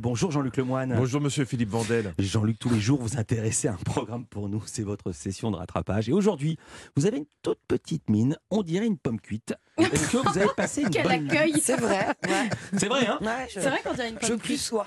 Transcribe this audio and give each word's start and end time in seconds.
Bonjour 0.00 0.30
Jean-Luc 0.30 0.56
Lemoine. 0.56 0.94
Bonjour 0.96 1.20
Monsieur 1.20 1.44
Philippe 1.44 1.68
Vandel. 1.68 2.14
Jean-Luc, 2.18 2.58
tous 2.58 2.70
les 2.70 2.80
jours, 2.80 2.98
vous 3.02 3.18
intéressez 3.18 3.68
à 3.68 3.72
un 3.72 3.76
programme 3.76 4.24
pour 4.24 4.48
nous. 4.48 4.62
C'est 4.64 4.82
votre 4.82 5.12
session 5.12 5.50
de 5.50 5.56
rattrapage. 5.56 6.08
Et 6.08 6.12
aujourd'hui, 6.12 6.56
vous 6.96 7.04
avez 7.06 7.18
une 7.18 7.26
toute 7.42 7.58
petite 7.68 8.08
mine. 8.08 8.36
On 8.50 8.62
dirait 8.62 8.86
une 8.86 8.96
pomme 8.96 9.20
cuite. 9.20 9.54
Est-ce 9.76 10.10
que 10.12 10.16
vous 10.16 10.38
avez 10.38 10.48
passé 10.56 10.82
une 10.82 10.90
Quel 10.90 11.02
bonne 11.06 11.20
nuit 11.24 11.30
accueil 11.30 11.60
C'est 11.60 11.76
vrai. 11.76 12.06
Ouais. 12.26 12.48
C'est 12.78 12.88
vrai, 12.88 13.06
hein 13.06 13.18
Ouais, 13.20 13.46
je, 13.48 13.60
C'est 13.60 13.68
vrai 13.68 13.80
qu'on 13.84 13.92
dirait 13.92 14.08
une 14.10 14.18
je 14.22 14.28
pomme 14.28 14.38
plus 14.38 14.48
cuite. 14.48 14.58
sois. 14.60 14.86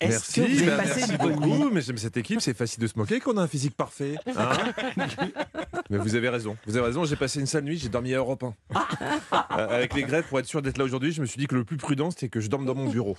Merci, 0.00 0.40
que 0.40 0.46
vous 0.46 0.62
avez 0.62 0.66
bah, 0.70 0.82
merci 0.86 1.10
une 1.10 1.16
beaucoup. 1.18 1.70
Mais 1.70 1.80
j'aime 1.82 1.98
cette 1.98 2.16
équipe, 2.16 2.40
c'est 2.40 2.54
facile 2.54 2.80
de 2.82 2.86
se 2.86 2.98
moquer 2.98 3.20
qu'on 3.20 3.36
a 3.36 3.42
un 3.42 3.46
physique 3.46 3.76
parfait. 3.76 4.14
hein. 4.36 4.50
mais 5.90 5.98
vous 5.98 6.14
avez 6.14 6.28
raison. 6.28 6.56
Vous 6.66 6.76
avez 6.76 6.86
raison. 6.86 7.04
J'ai 7.04 7.16
passé 7.16 7.40
une 7.40 7.46
sale 7.46 7.64
nuit. 7.64 7.78
J'ai 7.78 7.88
dormi 7.88 8.14
à 8.14 8.18
Europe 8.18 8.42
1. 8.42 8.54
Euh, 9.58 9.68
Avec 9.70 9.94
les 9.94 10.02
grèves, 10.02 10.24
pour 10.28 10.38
être 10.38 10.46
sûr 10.46 10.60
d'être 10.60 10.76
là 10.78 10.84
aujourd'hui, 10.84 11.12
je 11.12 11.20
me 11.20 11.26
suis 11.26 11.38
dit 11.38 11.46
que 11.46 11.54
le 11.54 11.64
plus 11.64 11.76
prudent, 11.78 12.10
c'était 12.10 12.28
que 12.28 12.40
je 12.40 12.48
dorme 12.48 12.66
dans 12.66 12.74
mon 12.74 12.88
bureau. 12.88 13.16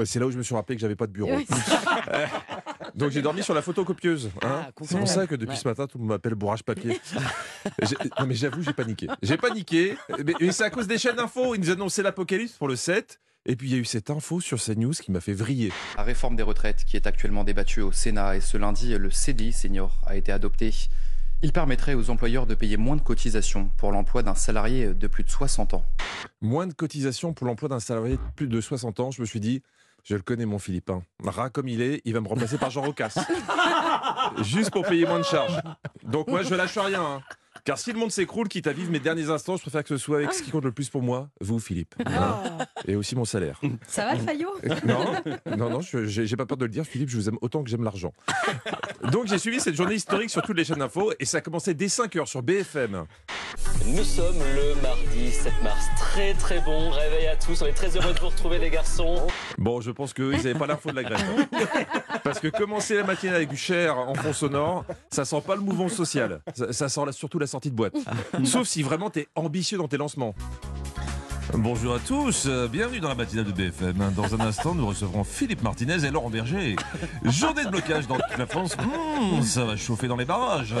Et 0.00 0.06
C'est 0.06 0.18
là 0.18 0.26
où 0.26 0.30
je 0.32 0.36
me 0.38 0.42
suis 0.42 0.54
rappelé 0.54 0.74
que 0.76 0.80
j'avais 0.80 0.96
pas 0.96 1.06
de 1.06 1.12
bureau. 1.12 1.30
Euh, 1.32 2.26
Donc 2.96 3.10
j'ai 3.12 3.22
dormi 3.22 3.42
sur 3.42 3.54
la 3.54 3.62
photocopieuse. 3.62 4.30
hein. 4.42 4.62
Ah, 4.66 4.70
c'est 4.82 4.98
pour 4.98 5.08
ça 5.08 5.26
que 5.26 5.34
depuis 5.36 5.52
Ouais. 5.54 5.56
ce 5.60 5.68
matin, 5.68 5.86
tout 5.86 5.98
le 5.98 6.02
monde 6.02 6.10
m'appelle 6.10 6.34
bourrage 6.34 6.62
papier. 6.64 7.00
Non 8.18 8.26
mais 8.26 8.34
j'avoue, 8.34 8.62
j'ai 8.62 8.72
paniqué. 8.72 9.06
J'ai 9.22 9.36
paniqué. 9.36 9.96
Mais, 10.24 10.34
mais 10.40 10.52
c'est 10.52 10.64
à 10.64 10.70
cause 10.70 10.86
des 10.88 10.98
chaînes 10.98 11.16
d'infos. 11.16 11.54
Ils 11.54 11.60
nous 11.60 11.70
annonçaient 11.70 12.02
l'apocalypse 12.02 12.52
pour 12.52 12.68
le 12.68 12.76
7. 12.76 13.20
Et 13.44 13.56
puis 13.56 13.68
il 13.68 13.72
y 13.72 13.76
a 13.76 13.78
eu 13.80 13.84
cette 13.84 14.08
info 14.10 14.40
sur 14.40 14.62
CNews 14.62 14.92
qui 14.92 15.10
m'a 15.10 15.20
fait 15.20 15.32
vriller. 15.32 15.72
La 15.96 16.04
réforme 16.04 16.36
des 16.36 16.44
retraites 16.44 16.84
qui 16.84 16.96
est 16.96 17.08
actuellement 17.08 17.42
débattue 17.42 17.80
au 17.80 17.90
Sénat 17.90 18.36
et 18.36 18.40
ce 18.40 18.56
lundi, 18.56 18.96
le 18.96 19.10
CDI 19.10 19.52
senior 19.52 20.00
a 20.06 20.14
été 20.14 20.30
adopté. 20.30 20.72
Il 21.42 21.52
permettrait 21.52 21.94
aux 21.94 22.08
employeurs 22.10 22.46
de 22.46 22.54
payer 22.54 22.76
moins 22.76 22.94
de 22.94 23.00
cotisations 23.00 23.68
pour 23.78 23.90
l'emploi 23.90 24.22
d'un 24.22 24.36
salarié 24.36 24.94
de 24.94 25.06
plus 25.08 25.24
de 25.24 25.30
60 25.30 25.74
ans. 25.74 25.84
Moins 26.40 26.68
de 26.68 26.72
cotisation 26.72 27.32
pour 27.32 27.48
l'emploi 27.48 27.68
d'un 27.68 27.80
salarié 27.80 28.12
de 28.16 28.22
plus 28.36 28.46
de 28.46 28.60
60 28.60 29.00
ans. 29.00 29.10
Je 29.10 29.20
me 29.20 29.26
suis 29.26 29.40
dit, 29.40 29.60
je 30.04 30.14
le 30.14 30.22
connais 30.22 30.46
mon 30.46 30.60
Philippin. 30.60 31.02
Rat 31.24 31.50
comme 31.50 31.66
il 31.66 31.82
est, 31.82 32.00
il 32.04 32.14
va 32.14 32.20
me 32.20 32.28
remplacer 32.28 32.58
par 32.58 32.70
Jean 32.70 32.82
Rocasse. 32.82 33.18
Juste 34.42 34.70
pour 34.70 34.86
payer 34.86 35.04
moins 35.04 35.18
de 35.18 35.24
charges. 35.24 35.60
Donc 36.04 36.28
moi, 36.28 36.44
je 36.44 36.54
lâche 36.54 36.78
rien. 36.78 37.02
hein. 37.02 37.22
Car 37.64 37.78
si 37.78 37.92
le 37.92 37.98
monde 37.98 38.10
s'écroule, 38.10 38.48
quitte 38.48 38.66
à 38.66 38.72
vivre 38.72 38.90
mes 38.90 38.98
derniers 38.98 39.30
instants, 39.30 39.56
je 39.56 39.62
préfère 39.62 39.82
que 39.84 39.88
ce 39.90 39.96
soit 39.96 40.16
avec 40.18 40.32
ce 40.32 40.42
qui 40.42 40.50
compte 40.50 40.64
le 40.64 40.72
plus 40.72 40.88
pour 40.90 41.00
moi, 41.00 41.28
vous, 41.40 41.60
Philippe. 41.60 41.94
Hein 42.06 42.58
Et 42.88 42.96
aussi 42.96 43.14
mon 43.14 43.24
salaire. 43.24 43.60
Ça 43.86 44.04
va, 44.06 44.16
Fayot 44.16 44.50
Non, 44.84 45.04
non, 45.56 45.70
non, 45.70 45.80
je- 45.80 46.04
j'ai 46.06 46.26
j'ai 46.26 46.36
pas 46.36 46.44
peur 46.46 46.56
de 46.58 46.64
le 46.64 46.70
dire, 46.72 46.84
Philippe, 46.84 47.08
je 47.10 47.16
vous 47.16 47.28
aime 47.28 47.38
autant 47.40 47.62
que 47.62 47.70
j'aime 47.70 47.84
l'argent. 47.84 48.12
Donc 49.12 49.26
j'ai 49.28 49.38
suivi 49.38 49.60
cette 49.60 49.76
journée 49.76 49.94
historique 49.94 50.30
sur 50.30 50.42
toutes 50.42 50.56
les 50.56 50.64
chaînes 50.64 50.78
d'infos 50.80 51.12
et 51.20 51.24
ça 51.24 51.38
a 51.38 51.40
commencé 51.40 51.72
dès 51.74 51.86
5h 51.86 52.26
sur 52.26 52.42
BFM. 52.42 53.04
Nous 53.86 54.04
sommes 54.04 54.38
le 54.38 54.80
mardi 54.80 55.30
7 55.32 55.52
mars. 55.62 55.86
Très 55.96 56.34
très 56.34 56.60
bon 56.60 56.90
réveil 56.90 57.26
à 57.26 57.36
tous. 57.36 57.62
On 57.62 57.66
est 57.66 57.72
très 57.72 57.96
heureux 57.96 58.12
de 58.12 58.20
vous 58.20 58.28
retrouver 58.28 58.58
les 58.58 58.70
garçons. 58.70 59.26
Bon, 59.58 59.80
je 59.80 59.90
pense 59.90 60.12
qu'ils 60.12 60.30
n'avaient 60.30 60.54
pas 60.54 60.66
l'info 60.66 60.90
de 60.90 60.96
la 60.96 61.02
grève. 61.02 61.20
Parce 62.22 62.38
que 62.38 62.48
commencer 62.48 62.96
la 62.96 63.04
matinée 63.04 63.34
avec 63.34 63.48
du 63.48 63.56
cher 63.56 63.98
en 63.98 64.14
fond 64.14 64.32
sonore, 64.32 64.84
ça 65.10 65.24
sent 65.24 65.42
pas 65.44 65.56
le 65.56 65.62
mouvement 65.62 65.88
social. 65.88 66.40
Ça, 66.54 66.72
ça 66.72 66.88
sent 66.88 67.00
surtout 67.12 67.38
la 67.38 67.46
sortie 67.46 67.70
de 67.70 67.76
boîte. 67.76 67.96
Sauf 68.44 68.68
si 68.68 68.82
vraiment 68.82 69.10
t'es 69.10 69.26
ambitieux 69.34 69.78
dans 69.78 69.88
tes 69.88 69.96
lancements. 69.96 70.34
Bonjour 71.54 71.94
à 71.94 71.98
tous, 71.98 72.46
euh, 72.46 72.66
bienvenue 72.66 73.00
dans 73.00 73.08
la 73.08 73.14
matinale 73.14 73.44
de 73.44 73.52
BFM. 73.52 74.12
Dans 74.16 74.34
un 74.34 74.40
instant, 74.40 74.74
nous 74.74 74.86
recevrons 74.86 75.22
Philippe 75.22 75.62
Martinez 75.62 76.04
et 76.06 76.10
Laurent 76.10 76.30
Berger. 76.30 76.76
Journée 77.24 77.64
de 77.64 77.68
blocage 77.70 78.06
dans 78.06 78.14
toute 78.14 78.38
la 78.38 78.46
France. 78.46 78.76
Mmh, 78.78 79.42
ça 79.42 79.64
va 79.64 79.76
chauffer 79.76 80.08
dans 80.08 80.16
les 80.16 80.24
barrages. 80.24 80.74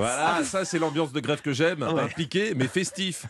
Voilà, 0.00 0.44
ça 0.44 0.64
c'est 0.64 0.78
l'ambiance 0.78 1.12
de 1.12 1.20
grève 1.20 1.42
que 1.42 1.52
j'aime, 1.52 1.82
impliqué 1.82 2.54
mais 2.54 2.66
festif. 2.66 3.26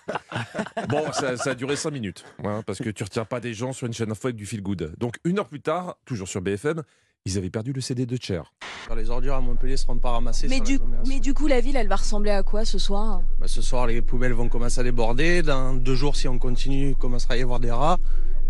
Bon, 0.88 1.10
ça, 1.12 1.36
ça 1.36 1.50
a 1.50 1.54
duré 1.54 1.76
5 1.76 1.90
minutes, 1.90 2.24
hein, 2.44 2.62
parce 2.64 2.78
que 2.78 2.90
tu 2.90 3.02
retiens 3.02 3.24
pas 3.24 3.40
des 3.40 3.54
gens 3.54 3.72
sur 3.72 3.86
une 3.86 3.92
chaîne 3.92 4.10
info 4.10 4.28
avec 4.28 4.36
du 4.36 4.46
feel 4.46 4.62
good. 4.62 4.94
Donc 4.98 5.16
une 5.24 5.38
heure 5.38 5.48
plus 5.48 5.60
tard, 5.60 5.96
toujours 6.04 6.28
sur 6.28 6.40
BFM, 6.40 6.82
ils 7.26 7.36
avaient 7.36 7.50
perdu 7.50 7.72
le 7.72 7.80
CD 7.80 8.06
de 8.06 8.16
Cher. 8.20 8.52
Les 8.96 9.10
ordures 9.10 9.34
à 9.34 9.40
Montpellier 9.40 9.76
seront 9.76 9.98
pas 9.98 10.10
ramassées. 10.10 10.48
Du, 10.60 10.78
mais 11.06 11.20
du 11.20 11.34
coup, 11.34 11.46
la 11.46 11.60
ville, 11.60 11.76
elle 11.76 11.86
va 11.86 11.96
ressembler 11.96 12.30
à 12.30 12.42
quoi 12.42 12.64
ce 12.64 12.78
soir? 12.78 13.22
Bah, 13.38 13.46
ce 13.46 13.62
soir, 13.62 13.86
les 13.86 14.00
poubelles 14.02 14.32
vont 14.32 14.48
commencer 14.48 14.80
à 14.80 14.82
déborder. 14.82 15.42
Dans 15.42 15.74
deux 15.74 15.94
jours, 15.94 16.16
si 16.16 16.28
on 16.28 16.38
continue, 16.38 16.90
il 16.90 16.96
commencera 16.96 17.34
à 17.34 17.36
y 17.36 17.42
avoir 17.42 17.60
des 17.60 17.70
rats. 17.70 17.98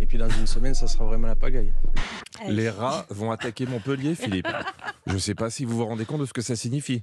Et 0.00 0.06
puis 0.06 0.16
dans 0.16 0.31
une 0.31 0.47
semaine, 0.47 0.72
ça 0.72 0.87
sera 0.87 1.05
vraiment 1.05 1.27
la 1.27 1.37
pagaille. 1.37 1.75
Les 2.49 2.71
rats 2.71 3.05
vont 3.11 3.31
attaquer 3.33 3.66
Montpellier, 3.66 4.15
Philippe. 4.15 4.49
Je 5.06 5.15
ne 5.15 5.19
sais 5.19 5.34
pas 5.34 5.50
si 5.50 5.65
vous 5.65 5.77
vous 5.77 5.84
rendez 5.84 6.06
compte 6.06 6.21
de 6.21 6.27
ce 6.27 6.33
que 6.33 6.41
ça 6.41 6.56
signifie. 6.56 7.03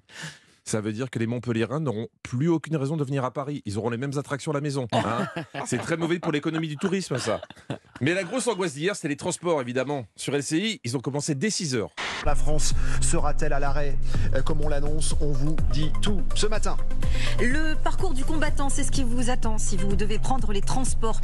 Ça 0.67 0.81
veut 0.81 0.91
dire 0.91 1.09
que 1.09 1.17
les 1.17 1.27
Montpelliérains 1.27 1.79
n'auront 1.79 2.07
plus 2.23 2.49
aucune 2.49 2.75
raison 2.75 2.97
de 2.97 3.03
venir 3.05 3.23
à 3.23 3.31
Paris. 3.31 3.61
Ils 3.65 3.77
auront 3.77 3.89
les 3.89 3.95
mêmes 3.95 4.11
attractions 4.17 4.51
à 4.51 4.55
la 4.55 4.59
maison. 4.59 4.85
hein. 4.91 5.25
C'est 5.65 5.77
très 5.77 5.95
mauvais 5.95 6.19
pour 6.19 6.33
l'économie 6.33 6.67
du 6.67 6.75
tourisme, 6.75 7.17
ça. 7.17 7.39
Mais 8.01 8.13
la 8.13 8.23
grosse 8.25 8.47
angoisse 8.49 8.73
d'hier, 8.73 8.93
c'était 8.93 9.07
les 9.07 9.15
transports, 9.15 9.61
évidemment. 9.61 10.05
Sur 10.17 10.35
LCI, 10.35 10.81
ils 10.83 10.97
ont 10.97 10.99
commencé 10.99 11.35
dès 11.35 11.49
6 11.49 11.75
heures. 11.75 11.91
La 12.25 12.35
France 12.35 12.73
sera-t-elle 12.99 13.53
à 13.53 13.59
l'arrêt? 13.61 13.97
Euh, 14.35 14.41
Comme 14.41 14.59
on 14.59 14.67
l'annonce, 14.67 15.15
on 15.21 15.31
vous 15.31 15.55
dit 15.71 15.89
tout 16.01 16.21
ce 16.35 16.47
matin. 16.47 16.75
Le 17.39 17.75
parcours 17.81 18.13
du 18.13 18.25
combattant, 18.25 18.67
c'est 18.67 18.83
ce 18.83 18.91
qui 18.91 19.03
vous 19.05 19.29
attend 19.29 19.57
si 19.57 19.77
vous 19.77 19.95
devez 19.95 20.19
prendre 20.19 20.51
les 20.51 20.59
transports. 20.61 21.21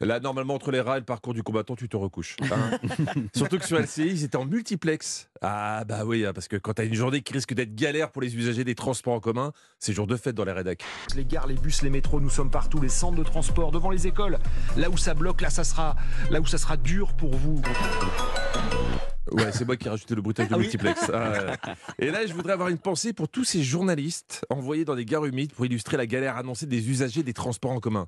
Là, 0.00 0.18
normalement, 0.18 0.54
entre 0.54 0.72
les 0.72 0.80
rats 0.80 0.96
et 0.96 1.00
le 1.00 1.04
parcours 1.04 1.34
du 1.34 1.42
combattant, 1.44 1.76
tu 1.76 1.88
te 1.88 1.96
recouches. 1.96 2.36
hein. 2.42 2.78
Surtout 3.36 3.58
que 3.58 3.64
sur 3.64 3.78
LCI, 3.78 4.06
ils 4.06 4.24
étaient 4.24 4.36
en 4.36 4.44
multiplex. 4.44 5.30
Ah, 5.40 5.84
bah 5.86 6.04
oui, 6.04 6.26
hein, 6.26 6.32
parce 6.34 6.48
que 6.48 6.56
quand 6.56 6.74
tu 6.74 6.82
as 6.82 6.84
une 6.84 6.94
journée 6.94 7.20
qui 7.22 7.32
risque 7.32 7.54
d'être 7.54 7.74
galère 7.76 8.10
pour 8.10 8.20
les 8.20 8.34
usagers 8.36 8.64
des 8.64 8.74
transports 8.74 9.14
en 9.14 9.20
commun, 9.20 9.52
c'est 9.78 9.92
jour 9.92 10.08
de 10.08 10.16
fête 10.16 10.34
dans 10.34 10.44
les 10.44 10.52
rédacs. 10.52 10.82
Les 11.14 11.24
gares, 11.24 11.46
les 11.46 11.54
bus, 11.54 11.82
les 11.82 11.90
métros, 11.90 12.20
nous 12.20 12.28
sommes 12.28 12.50
partout, 12.50 12.80
les 12.80 12.88
centres 12.88 13.16
de 13.16 13.22
transport, 13.22 13.70
devant 13.70 13.90
les 13.90 14.06
écoles. 14.08 14.38
Là 14.76 14.90
où 14.90 14.96
ça 14.96 15.14
bloque, 15.14 15.40
là 15.40 15.50
ça 15.50 15.62
sera, 15.62 15.94
là 16.30 16.40
où 16.40 16.46
ça 16.46 16.58
sera 16.58 16.76
dur 16.76 17.12
pour 17.14 17.34
vous. 17.36 17.62
Ouais, 19.30 19.52
c'est 19.52 19.64
moi 19.64 19.76
qui 19.76 19.86
ai 19.86 19.90
rajouté 19.90 20.14
le 20.14 20.22
bruitage 20.22 20.48
de 20.48 20.56
multiplex. 20.56 21.10
Ah. 21.12 21.56
Et 21.98 22.10
là, 22.10 22.26
je 22.26 22.32
voudrais 22.34 22.52
avoir 22.52 22.68
une 22.68 22.78
pensée 22.78 23.12
pour 23.12 23.28
tous 23.28 23.44
ces 23.44 23.62
journalistes 23.62 24.44
envoyés 24.50 24.84
dans 24.84 24.94
des 24.96 25.04
gares 25.04 25.24
humides 25.24 25.52
pour 25.52 25.64
illustrer 25.66 25.96
la 25.96 26.06
galère 26.06 26.36
annoncée 26.36 26.66
des 26.66 26.90
usagers 26.90 27.22
des 27.22 27.32
transports 27.32 27.70
en 27.72 27.80
commun. 27.80 28.06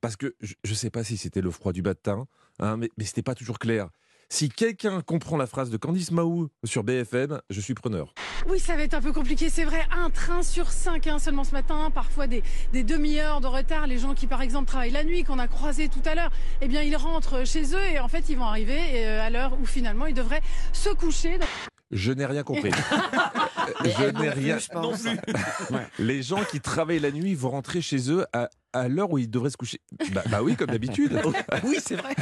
Parce 0.00 0.16
que 0.16 0.34
je 0.40 0.54
ne 0.64 0.74
sais 0.74 0.90
pas 0.90 1.04
si 1.04 1.16
c'était 1.16 1.40
le 1.40 1.50
froid 1.50 1.72
du 1.72 1.82
matin, 1.82 2.26
hein, 2.58 2.76
mais, 2.76 2.90
mais 2.96 3.04
c'était 3.04 3.22
pas 3.22 3.34
toujours 3.34 3.58
clair. 3.58 3.88
Si 4.30 4.50
quelqu'un 4.50 5.00
comprend 5.00 5.38
la 5.38 5.46
phrase 5.46 5.70
de 5.70 5.78
Candice 5.78 6.10
Mahou 6.10 6.50
sur 6.62 6.84
BFM, 6.84 7.40
je 7.48 7.60
suis 7.62 7.72
preneur. 7.72 8.12
Oui, 8.46 8.58
ça 8.58 8.76
va 8.76 8.82
être 8.82 8.92
un 8.92 9.00
peu 9.00 9.12
compliqué, 9.12 9.48
c'est 9.48 9.64
vrai. 9.64 9.80
Un 9.90 10.10
train 10.10 10.42
sur 10.42 10.70
cinq 10.70 11.06
hein, 11.06 11.18
seulement 11.18 11.44
ce 11.44 11.52
matin, 11.52 11.90
parfois 11.90 12.26
des, 12.26 12.42
des 12.74 12.82
demi-heures 12.82 13.40
de 13.40 13.46
retard. 13.46 13.86
Les 13.86 13.98
gens 13.98 14.12
qui, 14.12 14.26
par 14.26 14.42
exemple, 14.42 14.66
travaillent 14.68 14.90
la 14.90 15.02
nuit, 15.02 15.24
qu'on 15.24 15.38
a 15.38 15.48
croisés 15.48 15.88
tout 15.88 16.02
à 16.04 16.14
l'heure, 16.14 16.30
eh 16.60 16.68
bien, 16.68 16.82
ils 16.82 16.96
rentrent 16.96 17.46
chez 17.46 17.74
eux 17.74 17.84
et 17.90 17.98
en 18.00 18.08
fait, 18.08 18.28
ils 18.28 18.36
vont 18.36 18.44
arriver 18.44 18.78
euh, 18.96 19.26
à 19.26 19.30
l'heure 19.30 19.56
où 19.62 19.64
finalement 19.64 20.04
ils 20.04 20.14
devraient 20.14 20.42
se 20.74 20.90
coucher. 20.90 21.38
Je 21.90 22.12
n'ai 22.12 22.26
rien 22.26 22.42
compris. 22.42 22.70
je 23.84 24.20
n'ai 24.20 24.28
rien. 24.28 24.58
je 24.58 24.68
pense. 24.68 25.04
Les 25.98 26.22
gens 26.22 26.44
qui 26.44 26.60
travaillent 26.60 27.00
la 27.00 27.10
nuit 27.10 27.34
vont 27.34 27.50
rentrer 27.50 27.80
chez 27.80 28.10
eux 28.10 28.26
à, 28.34 28.50
à 28.80 28.88
l'heure 28.88 29.10
où 29.10 29.18
ils 29.18 29.30
devraient 29.30 29.50
se 29.50 29.56
coucher. 29.56 29.80
Bah, 30.12 30.22
bah 30.30 30.42
oui, 30.42 30.56
comme 30.56 30.68
d'habitude. 30.68 31.20
Oui, 31.64 31.78
c'est 31.84 31.96
vrai. 31.96 32.14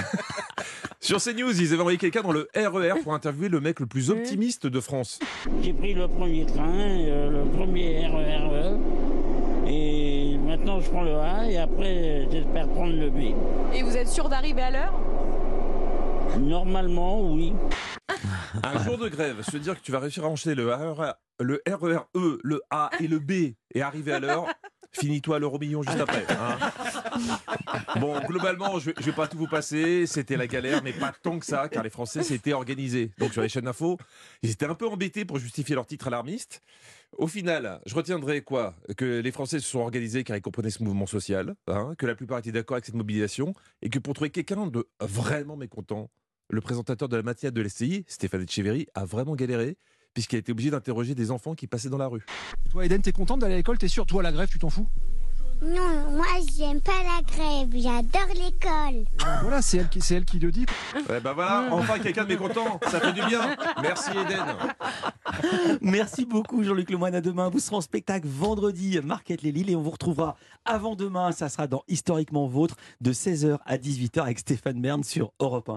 Sur 1.01 1.23
CNews, 1.23 1.61
ils 1.61 1.73
avaient 1.73 1.81
envoyé 1.81 1.99
quelqu'un 1.99 2.23
dans 2.23 2.33
le 2.33 2.49
RER 2.57 3.01
pour 3.03 3.15
interviewer 3.15 3.49
le 3.49 3.61
mec 3.61 3.81
le 3.81 3.87
plus 3.87 4.11
optimiste 4.11 4.67
de 4.67 4.81
France. 4.81 5.19
J'ai 5.63 5.73
pris 5.73 5.95
le 5.95 6.09
premier 6.09 6.47
train, 6.47 6.67
euh, 6.69 7.31
le 7.45 7.51
premier 7.51 8.07
RERE. 8.07 8.79
Et 9.69 10.37
maintenant 10.39 10.81
je 10.81 10.89
prends 10.91 11.03
le 11.03 11.15
A 11.17 11.51
et 11.51 11.59
après 11.59 12.29
j'espère 12.31 12.69
prendre 12.69 12.95
le 12.95 13.11
B. 13.11 13.35
Et 13.75 13.83
vous 13.83 13.97
êtes 13.97 14.09
sûr 14.09 14.29
d'arriver 14.29 14.63
à 14.63 14.71
l'heure? 14.71 14.95
Normalement, 16.39 17.33
oui. 17.33 17.53
Un 18.63 18.83
jour 18.83 18.99
de 18.99 19.09
grève, 19.09 19.43
se 19.43 19.57
dire 19.57 19.75
que 19.75 19.85
tu 19.85 19.93
vas 19.93 19.99
réussir 19.99 20.25
à 20.25 20.29
enchaîner 20.29 20.55
le 20.55 20.73
RER, 20.73 21.13
le 21.41 21.63
RER 21.69 21.99
E, 22.15 22.39
le 22.43 22.61
A 22.71 22.91
et 23.01 23.09
le 23.09 23.19
B 23.19 23.55
et 23.75 23.83
arriver 23.83 24.13
à 24.13 24.21
l'heure. 24.21 24.47
Finis-toi 24.99 25.39
l'euro 25.39 25.59
million 25.59 25.83
juste 25.83 26.01
après. 26.01 26.25
hein. 26.31 26.59
Bon, 28.01 28.19
globalement, 28.27 28.79
je, 28.79 28.91
je 28.99 29.05
vais 29.05 29.13
pas 29.13 29.27
tout 29.27 29.39
vous 29.39 29.47
passer. 29.47 30.07
C'était 30.07 30.37
la 30.37 30.47
galère, 30.47 30.83
mais 30.83 30.93
pas 30.93 31.13
tant 31.23 31.39
que 31.39 31.47
ça, 31.47 31.69
car 31.69 31.83
les 31.83 31.91
Français 31.91 32.23
s'étaient 32.23 32.53
organisés. 32.53 33.11
Donc 33.19 33.33
sur 33.33 33.43
les 33.43 33.49
chaînes 33.49 33.65
d'infos, 33.65 33.99
ils 34.43 34.51
étaient 34.51 34.67
un 34.67 34.75
peu 34.75 34.87
embêtés 34.87 35.25
pour 35.25 35.39
justifier 35.39 35.75
leur 35.75 35.87
titre 35.87 36.07
alarmiste. 36.09 36.63
Au 37.17 37.27
final, 37.27 37.81
je 37.87 37.95
retiendrai 37.95 38.43
quoi 38.43 38.75
Que 38.97 39.21
les 39.21 39.33
Français 39.33 39.61
se 39.61 39.67
sont 39.69 39.79
organisés 39.81 40.25
car 40.25 40.37
ils 40.37 40.43
comprenaient 40.43 40.71
ce 40.71 40.83
mouvement 40.83 41.07
social, 41.07 41.55
hein, 41.69 41.95
que 41.97 42.07
la 42.07 42.15
plupart 42.15 42.39
étaient 42.39 42.53
d'accord 42.53 42.75
avec 42.75 42.85
cette 42.85 42.95
mobilisation, 42.95 43.55
et 43.83 43.89
que 43.89 43.99
pour 43.99 44.15
trouver 44.15 44.31
quelqu'un 44.31 44.67
de 44.67 44.87
vraiment 45.01 45.57
mécontent, 45.57 46.11
le 46.51 46.61
présentateur 46.61 47.09
de 47.09 47.17
la 47.17 47.23
matinale 47.23 47.53
de 47.55 47.63
l'SCI, 47.63 48.05
Stéphane 48.09 48.43
Etcheverry, 48.43 48.87
a 48.95 49.05
vraiment 49.05 49.35
galéré, 49.35 49.77
puisqu'il 50.17 50.37
a 50.37 50.39
été 50.39 50.51
obligé 50.51 50.71
d'interroger 50.71 51.15
des 51.15 51.31
enfants 51.31 51.55
qui 51.55 51.67
passaient 51.67 51.91
dans 51.91 51.99
la 51.99 52.07
rue. 52.07 52.25
Toi, 52.71 52.87
Eden, 52.87 53.03
t'es 53.03 53.13
contente 53.13 53.41
d'aller 53.41 53.53
à 53.53 53.57
l'école? 53.59 53.77
T'es 53.77 53.87
sûr 53.87 54.07
Toi, 54.07 54.23
la 54.23 54.33
grève, 54.33 54.49
tu 54.49 54.59
t'en 54.59 54.71
fous? 54.71 54.87
Non, 55.63 56.11
moi 56.11 56.27
j'aime 56.57 56.81
pas 56.81 57.03
la 57.03 57.23
grève, 57.23 57.69
j'adore 57.73 58.29
l'école. 58.35 59.05
Voilà, 59.43 59.61
c'est 59.61 59.79
elle 59.79 59.89
qui, 59.89 60.01
c'est 60.03 60.15
elle 60.15 60.25
qui 60.25 60.39
le 60.39 60.51
dit. 60.51 60.67
Ouais, 61.09 61.21
bah 61.21 61.33
voilà, 61.35 61.69
enfin 61.71 61.99
quelqu'un 61.99 62.25
de 62.25 62.29
mécontent, 62.29 62.79
ça 62.91 63.01
fait 63.01 63.15
du 63.15 63.23
bien. 63.25 63.57
Merci 63.81 64.11
Eden. 64.11 64.45
Merci 65.81 66.27
beaucoup 66.27 66.63
Jean-Luc 66.63 66.91
Lemoyne. 66.91 67.15
À 67.15 67.23
demain. 67.23 67.49
Vous 67.49 67.59
serez 67.59 67.77
en 67.77 67.81
spectacle 67.81 68.27
vendredi, 68.27 68.99
Marquette 69.03 69.43
les 69.43 69.53
Lilles, 69.53 69.71
et 69.71 69.77
on 69.77 69.83
vous 69.83 69.91
retrouvera 69.91 70.37
avant 70.67 70.95
demain. 70.95 71.33
Ça 71.33 71.49
sera 71.49 71.67
dans 71.67 71.85
Historiquement 71.89 72.47
Vôtre 72.47 72.77
de 73.01 73.13
16h 73.13 73.59
à 73.65 73.77
18h 73.79 74.21
avec 74.21 74.39
Stéphane 74.39 74.81
Bern 74.81 75.05
sur 75.05 75.33
Europe 75.41 75.71
1. 75.71 75.75